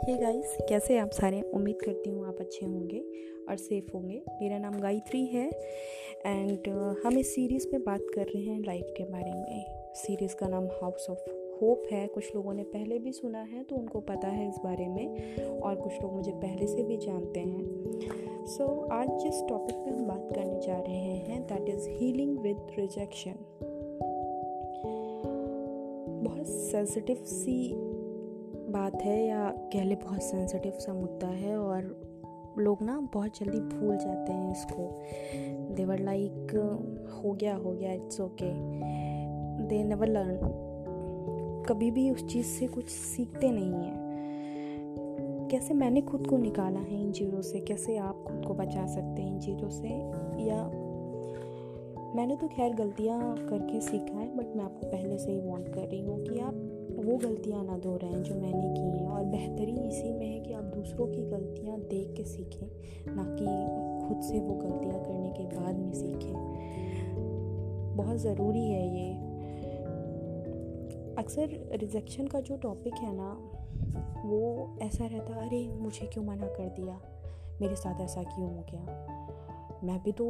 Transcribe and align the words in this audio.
Hey 0.00 0.16
guys 0.16 0.56
कैसे 0.68 0.98
आप 0.98 1.10
सारे? 1.10 1.42
उम्मीद 1.42 1.82
करती 1.82 2.10
हूँ 2.10 2.28
आप 2.28 2.36
अच्छे 2.40 2.66
होंगे 2.66 3.04
और 3.48 3.56
सेफ़ 3.56 3.92
होंगे। 3.94 4.22
मेरा 4.42 4.58
नाम 4.58 4.80
गायत्री 4.80 5.26
है 5.26 5.50
एंड 6.26 6.58
uh, 6.58 7.06
हम 7.06 7.18
इस 7.18 7.34
सीरीज़ 7.34 7.68
में 7.72 7.84
बात 7.84 8.00
कर 8.14 8.24
रहे 8.24 8.42
हैं 8.42 8.60
लाइफ 8.60 8.94
के 8.96 9.04
बारे 9.04 9.30
में। 9.30 9.64
सीरीज़ 9.94 10.34
का 10.34 10.48
नाम 10.48 10.66
हाउस 10.66 11.06
ऑफ़ 11.10 11.18
होप 11.30 11.82
है। 11.92 12.06
कुछ 12.06 12.34
लोगों 12.34 12.54
ने 12.54 12.62
पहले 12.62 12.98
भी 12.98 13.12
सुना 13.12 13.42
है 13.42 13.62
तो 13.62 13.76
उनको 13.76 14.00
पता 14.00 14.28
है 14.28 14.48
इस 14.48 14.54
बारे 14.64 14.88
में 14.88 15.36
और 15.60 15.76
कुछ 15.76 15.92
लोग 16.02 16.12
मुझे 16.12 16.32
पहले 16.32 16.66
से 16.66 16.82
भी 16.82 16.96
जानते 16.96 17.40
हैं। 17.40 17.90
सो 18.46 18.64
so, 18.64 18.92
आज 18.92 19.08
जिस 19.08 19.42
टॉपिक 19.48 19.76
पे 19.76 19.90
हम 19.90 20.06
बात 20.06 20.28
करने 20.34 20.60
जा 20.60 20.80
रहे 20.80 20.96
हैं 20.96 21.42
that 21.46 21.68
is 21.68 21.88
healing 21.88 22.38
with 22.38 22.56
rejection 22.78 23.34
बहुत 26.24 26.46
सेंसिटिव 26.46 27.16
सी 27.16 27.89
बात 28.72 29.02
है 29.02 29.26
या 29.26 29.50
कह 29.50 29.84
ले 29.84 29.94
बहुत 29.94 30.22
सेंसिटिव 30.22 30.72
सा 30.72 30.94
मुद्दा 30.94 31.28
है 31.28 31.58
और 31.58 32.10
लोग 32.58 32.82
ना 32.82 33.08
बहुत 33.14 33.38
जल्दी 33.38 33.60
भूल 33.60 33.96
जाते 33.96 34.32
हैं 34.32 34.52
इसको। 34.52 35.00
देवर 35.74 35.98
लाइक 35.98 36.32
हो 37.24 37.32
गया 37.32 37.56
हो 37.56 37.72
गया 37.72 37.92
it's 37.92 38.20
okay 38.20 38.52
they 39.66 39.84
never 39.84 40.06
learn 40.06 40.66
कभी 41.68 41.90
भी 41.90 42.10
उस 42.10 42.26
चीज़ 42.26 42.46
से 42.46 42.66
कुछ 42.66 42.88
सीखते 42.88 43.50
नहीं 43.50 43.72
हैं। 43.72 44.10
कैसे 45.50 45.74
मैंने 45.74 46.00
खुद 46.00 46.26
को 46.26 46.36
निकाला 46.36 46.80
है 46.80 47.02
इन 47.02 47.12
चीज़ों 47.12 47.42
से? 47.42 47.60
कैसे 47.60 47.96
आप 47.96 48.24
खुद 48.26 48.44
को 48.46 48.54
बचा 48.54 48.86
सकते 48.86 49.22
हैं 49.22 49.34
इन 49.34 49.40
चीज़ों 49.40 49.68
से? 49.68 49.88
या 50.44 50.89
मैंने 52.14 52.36
तो 52.36 52.48
खैर 52.48 52.74
गलतियाँ 52.74 53.36
करके 53.36 53.80
सीखा 53.80 54.18
है 54.18 54.36
बट 54.36 54.56
मैं 54.56 54.64
आपको 54.64 54.86
पहले 54.86 55.18
से 55.18 55.32
ही 55.32 55.40
वांट 55.40 55.68
कर 55.68 55.80
रही 55.80 56.00
हूँ 56.00 56.24
कि 56.24 56.38
आप 56.38 56.54
वो 57.04 57.16
गलतियाँ 57.16 57.64
ना 57.64 57.78
दोहराएँ 57.78 58.22
जो 58.22 58.34
मैंने 58.34 58.74
की 58.74 58.98
हैं। 58.98 59.08
और 59.08 59.24
बेहतरी 59.24 59.88
इसी 59.88 60.12
में 60.12 60.26
है 60.26 60.40
कि 60.40 60.52
आप 60.52 60.64
दूसरों 60.64 61.06
की 61.06 61.22
गलतियाँ 61.22 61.80
देख 61.80 62.14
के 62.16 62.24
सीखें, 62.24 62.66
ना 63.14 63.24
कि 63.24 63.44
खुद 64.08 64.22
से 64.22 64.40
वो 64.40 64.54
गलतियाँ 64.54 65.04
करने 65.04 65.30
के 65.30 65.44
बाद 65.44 65.76
में 65.76 65.92
सीखें। 65.92 66.34
बहुत 67.96 68.16
ज़रूरी 68.16 68.70
है 68.70 68.98
ये। 68.98 69.14
अक्सर 71.14 71.70
रिजेक्शन 71.72 72.26
का 72.26 72.40
जो 72.40 72.56
टॉपिक 72.56 72.94
है 72.94 73.16
ना, 73.16 73.32
वो 74.28 74.70
ऐसा 74.82 75.06
रहता, 75.06 75.34
अरे, 75.34 75.68
मुझे 75.68 76.06
क्यों 76.06 76.24
मना 76.24 76.46
कर 76.46 76.68
दिया? 76.68 77.00
मेरे 77.60 77.76
साथ 77.76 78.00
ऐसा 78.00 78.22
क्यों 78.22 78.48
हो 78.50 78.64
गया? 78.72 79.06
मैं 79.84 80.02
भी 80.02 80.12
तो 80.12 80.24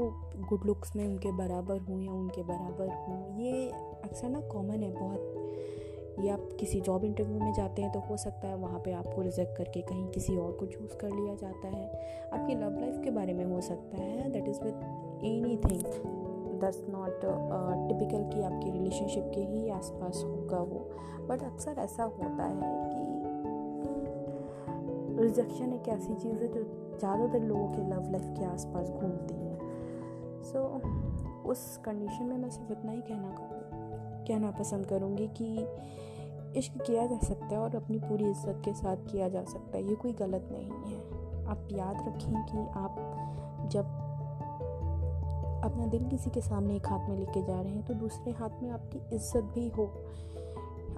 गुड 0.49 0.65
लुक्स 0.67 0.97
में 0.97 1.07
उनके 1.07 1.33
बराबर 1.33 1.79
हूँ 1.79 2.03
या 2.03 2.13
उनके 2.13 2.43
बराबर 2.43 2.89
हूँ। 2.89 3.41
ये 3.41 3.71
अक्सर 4.05 4.29
ना 4.29 4.41
कॉमन 4.41 4.83
है 4.83 4.91
बहुत। 4.93 6.21
ये 6.21 6.31
आप 6.31 6.49
किसी 6.61 6.81
जॉब 6.81 7.05
इंटरव्यू 7.05 7.39
में 7.39 7.53
जाते 7.53 7.83
हैं 7.83 7.93
तो 7.93 8.01
हो 8.01 8.17
सकता 8.17 8.49
है 8.49 8.57
वहाँ 8.57 8.79
पे 8.79 8.93
आपको 8.93 9.23
रिजेक्ट 9.23 9.57
करके 9.57 9.81
कहीं 9.81 10.07
किसी 10.09 10.37
और 10.37 10.53
को 10.53 10.67
चूज़ 10.67 10.97
कर 10.97 11.11
लिया 11.11 11.35
जाता 11.35 11.69
है। 11.69 11.87
आपकी 12.33 12.55
लव 12.55 12.79
लाइफ 12.81 13.01
के 13.05 13.11
बारे 13.11 13.33
में 13.33 13.45
हो 13.45 13.61
सकता 13.61 13.97
है। 13.97 14.31
That 14.31 14.49
is 14.49 14.61
with 14.61 14.75
anything 15.57 15.83
does 16.61 16.85
not 16.91 17.21
typical 17.89 18.23
कि 18.31 18.43
आपकी 18.43 18.71
रिलेशनशिप 18.71 19.31
के 19.35 19.41
ही 19.41 19.69
आसपास 19.71 20.23
होगा 20.25 20.59
वो। 20.59 20.91
बट 21.29 21.43
अक्सर 21.43 21.75
ऐसा 21.79 22.03
होता 22.03 22.45
है 22.45 22.57
कि 22.91 23.09
रिजेक्शन 25.23 25.73
एक 25.73 25.89
ऐसी 25.89 26.15
चीज़ 26.15 26.43
है 26.43 26.49
जो 26.49 26.63
ज़्यादातर 27.01 27.41
लोगों 27.43 27.69
के 27.69 27.83
लव 27.91 28.11
लाइफ 28.13 28.27
के 28.39 28.45
आसपास 28.45 28.89
घूमती 28.91 29.35
है। 29.35 29.55
सो 30.43 30.59
so, 30.59 31.49
उस 31.51 31.61
कंडीशन 31.85 32.25
में 32.25 32.37
मैं 32.39 32.51
सिर्फ़ 32.51 32.73
इतना 32.73 32.93
ही 32.93 33.01
कहना 33.01 33.31
कहना 34.29 34.51
पसंद 34.59 34.87
करूँगी 34.87 35.27
कि 35.37 36.59
इश्क 36.59 36.73
किया 36.87 37.07
जा 37.07 37.19
सकता 37.19 37.47
है 37.47 37.59
और 37.59 37.77
अपनी 37.77 37.99
पूरी 37.99 38.29
इज़्ज़त 38.31 38.63
के 38.65 38.73
साथ 38.75 38.97
किया 39.11 39.29
जा 39.29 39.43
सकता 39.45 39.77
है 39.77 39.89
ये 39.89 39.95
कोई 39.95 40.13
गलत 40.13 40.49
नहीं 40.53 40.93
है। 40.93 40.99
आप 41.47 41.69
याद 41.73 41.97
रखें 42.07 42.45
कि 42.47 42.59
आप 42.79 42.97
जब 43.73 43.87
अपना 45.65 45.87
दिल 45.87 46.09
किसी 46.09 46.31
के 46.31 46.41
सामने 46.41 46.77
एक 46.77 46.87
हाथ 46.87 47.09
में 47.09 47.17
लेके 47.17 47.43
जा 47.43 47.61
रहे 47.61 47.73
हैं 47.73 47.85
तो 47.87 47.95
दूसरे 47.95 48.33
हाथ 48.33 48.63
में 48.63 48.71
आपकी 48.71 48.99
इज़्ज़त 49.17 49.53
भी 49.55 49.69
हो। 49.69 49.87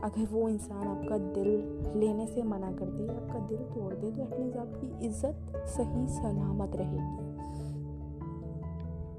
अगर 0.05 0.27
वो 0.31 0.49
इंसान 0.49 0.87
आपका 0.89 1.17
दिल 1.19 1.49
लेने 1.97 2.27
से 2.27 2.43
मना 2.43 2.71
कर 2.73 2.87
दे, 2.87 3.07
आपका 3.09 3.39
दिल 3.49 3.59
तोड़ 3.59 3.93
दे 3.95 4.11
तो 4.11 4.23
एटलीस्ट 4.23 4.57
आपकी 4.57 5.07
इज़्ज़त 5.07 5.53
सही 5.69 6.07
सलामत 6.11 6.77
रहेगी। 6.77 7.31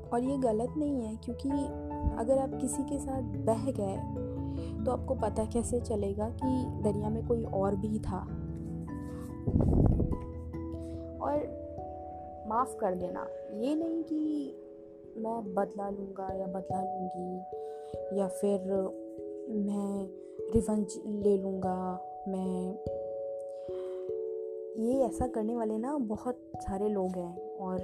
और 0.09 0.23
ये 0.23 0.37
गलत 0.39 0.73
नहीं 0.77 1.01
है, 1.01 1.15
क्योंकि 1.15 1.49
अगर 2.19 2.37
आप 2.37 2.57
किसी 2.61 2.83
के 2.83 2.97
साथ 2.99 3.21
बह 3.45 3.71
गए 3.71 3.97
तो 4.83 4.91
आपको 4.91 5.15
पता 5.15 5.45
कैसे 5.45 5.79
चलेगा 5.81 6.29
कि 6.41 6.49
दरिया 6.83 7.09
में 7.09 7.25
कोई 7.27 7.43
और 7.53 7.75
भी 7.75 7.99
था। 7.99 8.19
और 11.19 11.35
माफ़ 12.49 12.75
कर 12.77 12.95
देना, 12.95 13.25
ये 13.55 13.75
नहीं 13.75 14.03
कि 14.03 14.21
मैं 15.17 15.53
बदला 15.55 15.89
लूँगा 15.89 16.27
या 16.33 16.47
बदला 16.47 16.81
लूँगी, 16.81 18.19
या 18.19 18.27
फिर 18.27 18.59
मैं 19.65 20.22
रिवंज 20.51 21.01
ले 21.05 21.37
लूँगा, 21.37 22.05
मैं। 22.27 22.71
ये 24.77 24.99
ऐसा 24.99 25.27
करने 25.27 25.55
वाले 25.55 25.77
ना 25.77 25.97
बहुत 25.97 26.39
सारे 26.55 26.89
लोग 26.89 27.11
हैं 27.11 27.57
और 27.57 27.77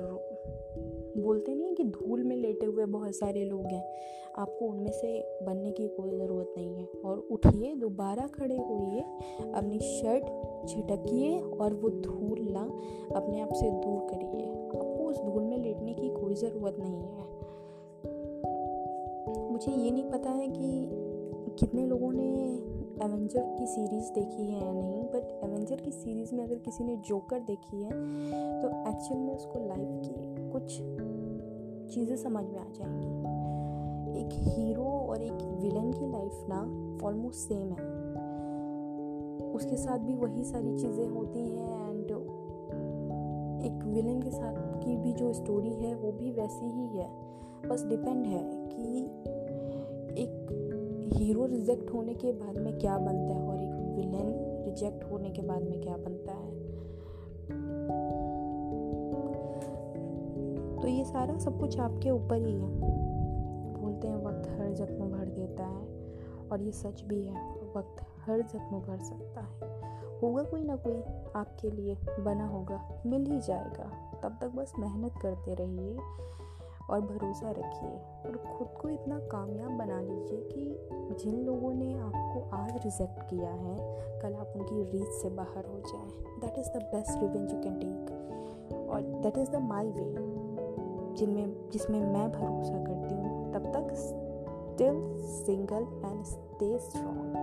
बोलते 1.17 1.55
नहीं 1.55 1.75
कि 1.75 1.83
धूल 1.83 2.23
में 2.23 2.35
लेटे 2.35 2.65
हुए 2.65 2.85
बहुत 2.85 3.15
सारे 3.15 3.45
लोग 3.45 3.65
हैं। 3.65 3.93
आपको 4.37 4.65
उनमें 4.65 4.91
से 4.91 5.39
बनने 5.43 5.71
की 5.71 5.87
कोई 5.87 6.11
ज़रूरत 6.11 6.53
नहीं 6.57 6.77
है। 6.77 6.87
और 7.05 7.27
उठिए, 7.31 7.75
दोबारा 7.75 8.27
खड़े 8.27 8.57
होइए, 8.57 9.01
अपनी 9.53 9.79
शर्ट 9.79 10.23
छिटकिए 10.67 11.39
और 11.39 11.73
वो 11.73 11.89
धूल 11.89 12.39
ना 12.39 12.63
अपने 13.15 13.41
आप 13.41 13.53
से 13.53 13.69
दूर 13.69 14.07
करिए। 14.09 14.51
आपको 14.51 15.07
उस 15.09 15.17
धूल 15.17 15.43
में 15.43 15.57
लेटने 15.57 15.93
की 15.93 16.09
कोई 16.09 16.35
ज़रूरत 16.35 16.75
नहीं 16.79 17.03
है। 17.03 17.29
मुझे 19.51 19.71
ये 19.71 19.91
नहीं 19.91 20.09
पता 20.09 20.29
है 20.29 20.47
कि 20.47 20.89
कितने 21.59 21.85
लोगों 21.85 22.11
ने 22.11 22.27
एवेंजर 23.05 23.55
की 23.59 23.65
सीरीज़ 23.67 24.11
देखी 24.13 24.45
है 24.45 24.65
या 24.65 24.71
नहीं? 24.73 25.03
बट 25.03 25.41
एवेंजर 25.43 25.75
की 25.75 25.91
सीरीज़ 25.91 26.35
में 26.35 26.43
अगर 26.43 26.55
किसी 26.55 26.83
ने 26.83 26.95
जोकर 26.97 27.39
देखी 27.39 27.81
है 27.83 27.91
तो 28.61 28.69
एक्चुअल 28.89 29.19
में 29.19 29.33
उसको 29.35 29.67
लाइफ 29.67 29.89
की 30.05 30.49
कुछ 30.51 30.77
चीज़ें 31.93 32.15
समझ 32.15 32.43
में 32.45 32.59
आ 32.59 32.65
जाएँगी। 32.71 33.39
एक 34.19 34.29
हीरो 34.33 34.83
और 34.83 35.21
एक 35.21 35.41
विलन 35.61 35.91
की 35.91 36.11
लाइफ 36.11 36.45
ना 36.49 36.59
ऑलमोस्ट 37.07 37.39
सेम 37.39 37.67
है। 37.69 37.87
उसके 39.51 39.77
साथ 39.77 39.99
भी 39.99 40.15
वही 40.15 40.43
सारी 40.43 40.77
चीज़ें 40.77 41.07
होती 41.07 41.39
हैं 41.39 41.89
एंड 41.89 42.11
एक 43.65 43.83
विलन 43.85 44.21
के 44.21 44.31
साथ 44.31 44.55
की 44.79 44.97
भी 44.97 45.13
जो 45.13 45.33
स्टोरी 45.33 45.73
है, 45.73 45.95
वो 45.95 46.11
भी 46.11 46.31
वैसी 46.31 46.65
ही 46.65 46.87
है। 46.97 47.09
बस 47.69 47.85
डिपेंड 47.85 48.25
है 48.25 48.43
कि 48.67 49.05
एक 50.23 50.68
हीरो 51.13 51.45
रिजेक्ट 51.45 51.93
होने 51.93 52.13
के 52.13 52.31
बाद 52.31 52.57
में 52.57 52.79
क्या 52.79 52.97
बनता 52.97 53.33
है 53.33 53.47
और 53.47 53.61
एक 53.61 53.93
विलन 53.95 54.63
रिजेक्ट 54.65 55.11
होने 55.11 55.29
के 55.29 55.41
बाद 55.41 55.61
में 55.61 55.81
क्या 55.81 55.97
बनता 55.97 56.31
है? 56.31 56.69
तो 60.81 60.87
ये 60.87 61.05
सारा 61.05 61.37
सब 61.37 61.59
कुछ 61.59 61.79
आपके 61.79 62.09
ऊपर 62.09 62.35
ही 62.35 62.53
है। 62.53 62.79
बोलते 63.81 64.07
हैं, 64.07 64.25
वक्त 64.25 64.49
हर 64.49 64.73
जख्म 64.73 65.09
भर 65.09 65.25
देता 65.25 65.63
है 65.63 65.87
और 66.51 66.61
ये 66.61 66.71
सच 66.71 67.03
भी 67.03 67.21
है, 67.21 67.51
वक्त 67.51 68.03
हर 68.25 68.41
जख्म 68.41 68.79
भर 68.79 68.97
सकता 68.97 69.41
है। 69.41 69.79
होगा 70.21 70.43
कोई 70.43 70.63
ना 70.63 70.75
कोई, 70.75 71.01
आपके 71.35 71.71
लिए 71.71 71.97
बना 72.19 72.47
होगा, 72.47 73.03
मिल 73.05 73.25
ही 73.25 73.39
जाएगा। 73.39 74.11
तब 74.23 74.37
तक 74.41 74.49
बस 74.49 74.73
मेहनत 74.79 75.13
करते 75.21 75.53
रहिए। 75.53 75.97
और 76.89 77.01
भरोसा 77.01 77.51
रखिए 77.51 77.89
और 78.25 78.37
ख़ुद 78.47 78.67
को 78.81 78.89
इतना 78.89 79.19
कामयाब 79.31 79.71
बना 79.77 79.99
लीजिए 80.01 80.41
कि 80.51 81.15
जिन 81.15 81.35
लोगों 81.45 81.73
ने 81.73 81.93
आपको 81.93 82.39
आज 82.55 82.71
रिजेक्ट 82.85 83.21
किया 83.29 83.49
है, 83.49 83.75
कल 84.21 84.33
आप 84.33 84.53
उनकी 84.55 84.83
रीच 84.83 85.11
से 85.21 85.29
बाहर 85.29 85.65
हो 85.65 85.79
जाएँ। 85.87 86.09
That 86.41 86.59
is 86.59 86.69
the 86.69 86.83
best 86.93 87.21
revenge 87.21 87.51
you 87.51 87.61
can 87.61 87.79
take 87.79 88.87
और 88.89 89.01
that 89.01 89.37
is 89.37 89.51
the 89.51 89.61
my 89.63 89.89
way 89.89 90.07
जिनमें, 91.17 91.69
जिसमें 91.71 91.99
मैं 91.99 92.31
भरोसा 92.31 92.83
करती 92.85 93.15
हूँ। 93.15 93.51
तब 93.53 93.71
तक 93.73 93.93
still 93.95 95.01
single 95.27 95.87
and 96.05 96.23
stay 96.25 96.77
strong 96.79 97.37